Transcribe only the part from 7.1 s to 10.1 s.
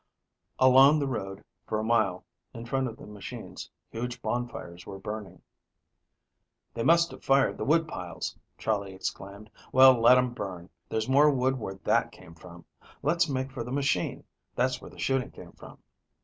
fired the woodpiles!" Charley exclaimed. "Well,